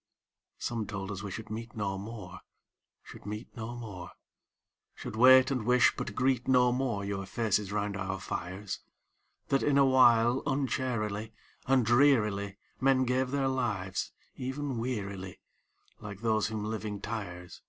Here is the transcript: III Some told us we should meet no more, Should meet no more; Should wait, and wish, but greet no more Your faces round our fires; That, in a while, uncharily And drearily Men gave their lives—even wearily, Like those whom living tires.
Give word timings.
III 0.00 0.56
Some 0.60 0.86
told 0.86 1.10
us 1.10 1.22
we 1.22 1.30
should 1.30 1.50
meet 1.50 1.76
no 1.76 1.98
more, 1.98 2.40
Should 3.02 3.26
meet 3.26 3.54
no 3.54 3.76
more; 3.76 4.12
Should 4.94 5.14
wait, 5.14 5.50
and 5.50 5.66
wish, 5.66 5.94
but 5.94 6.14
greet 6.14 6.48
no 6.48 6.72
more 6.72 7.04
Your 7.04 7.26
faces 7.26 7.70
round 7.70 7.98
our 7.98 8.18
fires; 8.18 8.78
That, 9.48 9.62
in 9.62 9.76
a 9.76 9.84
while, 9.84 10.42
uncharily 10.46 11.34
And 11.66 11.84
drearily 11.84 12.56
Men 12.80 13.04
gave 13.04 13.30
their 13.30 13.48
lives—even 13.48 14.78
wearily, 14.78 15.38
Like 15.98 16.22
those 16.22 16.46
whom 16.46 16.64
living 16.64 17.02
tires. 17.02 17.60